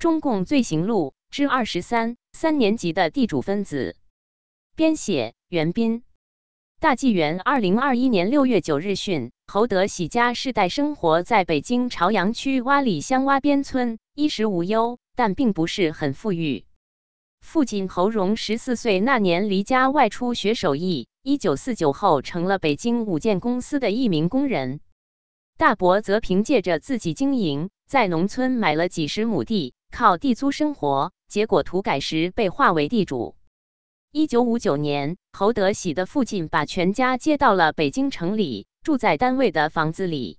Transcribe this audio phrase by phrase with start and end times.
[0.00, 3.96] 中共罪行录之二十三：三年级的地主分子。
[4.74, 6.04] 编写：袁斌。
[6.80, 16.64] 大纪元二零二一年六月九日讯，侯德喜家世代生活在北京朝阳区洼里乡洼边村，衣食无忧，但并不是很富裕。
[17.42, 24.80] 父亲侯荣十四岁那年离家外出学手艺，一九四九后成了北京五建公司的一名工人。
[25.58, 33.34] 大伯则凭借着自己经营，在农村买了几十亩地，靠地租生活，结果土改时被划为地主。
[34.12, 40.38] 一九五九年，侯德喜的父亲把全家接到了北京城里，住在单位的房子里。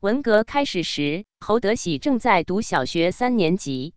[0.00, 3.94] 文革开始时，侯德喜正在读小学三年级。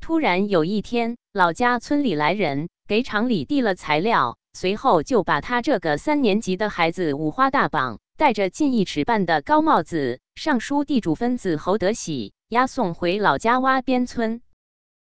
[0.00, 14.40] 突然有一天，老家村里来人给厂里递了材料，随后就把他这个三年级的孩子五花大绑，戴着近一尺半的高帽子，上书“地主分子侯德喜”，押送回老家洼边村。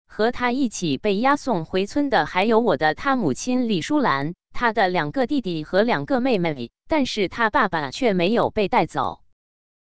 [0.08, 9.20] 和他一起被押送回村的还有我的他母亲李淑兰，他的两个弟弟和两个妹妹，但是他爸爸却没有被带走。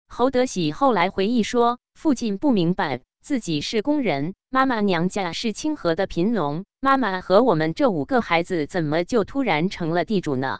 [0.07, 10.59] 侯德喜后来回忆说，父亲不明白自己是工人，妈妈娘家是清河的贫农，妈妈和我们这五个孩子怎么就突然成了地主呢？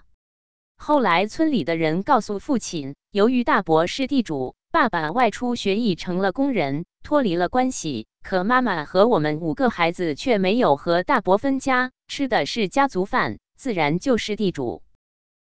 [0.81, 8.07] 后来村里的人告诉父亲，由于大伯是地主，爸爸外出学艺成了工人，脱离了关系。
[8.23, 14.81] 可妈妈和我们五个孩子却没有和大伯分家，吃的是家族饭，自然就是地主。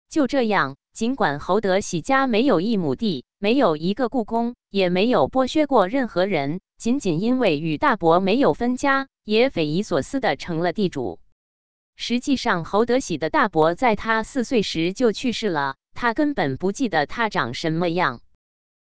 [0.09, 11.19] 就这样，尽管侯德喜家没有一亩地，没有一个故宫，也没有剥削过任何人，仅仅因为与大伯没有分家，也匪夷所思的成了地主。
[12.01, 18.21] 实际上，侯德喜的大伯在他四岁时就去世了，他根本不记得他长什么样。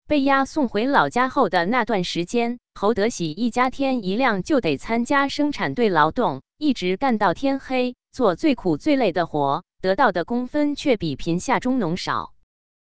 [0.08, 12.32] 被押送回老家后的那段时间，侯德喜一家天一亮就得参加生产队劳动，一直干到天黑，做最苦最累的活，得到的工分却比贫下中农少。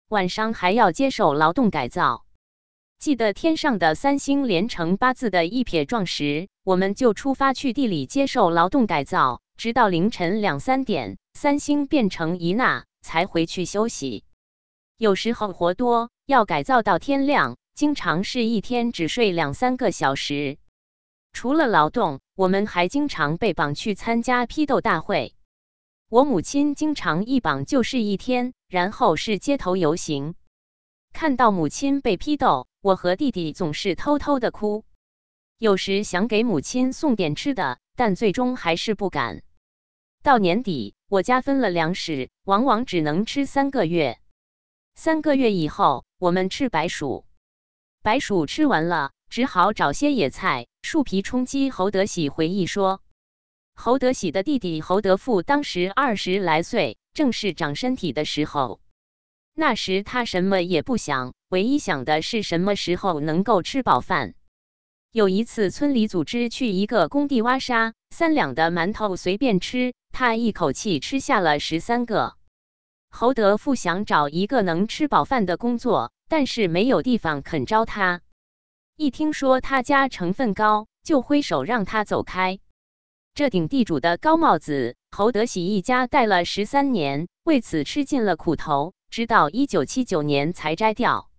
[0.08, 2.24] 晚上还要接受劳动改造。
[2.98, 14.24] 记得天上的三星连成八字的一撇状时，我们就出发去地里接受劳动改造，直到凌晨两三点，三星变成一捺，才回去休息。
[14.98, 16.10] 有时候活多。
[16.28, 20.58] 要改造到天亮，经常是一天只睡两三个小时。
[21.32, 25.34] 除了劳动，我们还经常被绑去参加批斗大会。
[26.10, 30.36] 我母亲经常一绑就是一天，然后是街头游行。
[31.14, 34.84] 看到母亲被批斗，我和弟弟总是偷偷的哭。
[35.58, 39.44] 有时想给母亲送点吃的，但最终还是不敢。
[40.28, 44.20] 到年底，我家分了粮食，往往只能吃三个月。
[44.94, 46.04] 三个月以后。
[46.20, 47.26] 我们吃白薯，
[48.02, 51.70] 白薯吃完了，只好找些野菜、树皮充饥。
[51.70, 53.02] 侯德喜回忆说
[53.74, 58.82] ：“侯德喜的弟弟侯德富当时二十来岁，正是长身体的时候。
[59.54, 64.34] 那时他什么也不想，唯一想的是什么时候能够吃饱饭。
[65.12, 72.38] 有一次，村里组织去一个工地挖沙，三两的馒头随便吃，他一口气吃下了十三个。”
[73.12, 78.22] 侯德富想找一个能吃饱饭的工作，但是没有地方肯招他。
[78.96, 82.58] 一听说他家成分高，就挥手让他走开。
[83.36, 91.30] 这顶地主的高帽子，侯德喜一家戴了十三年，为此吃尽了苦头，直到一九七九年才摘掉。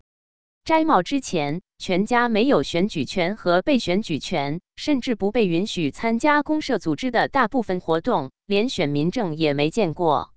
[0.63, 10.35] 摘帽之前，全家没有选举权和被选举权，甚至不被允许参加公社组织的大部分活动，连选民证也没见过。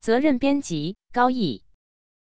[0.00, 1.62] 责任编辑：高毅。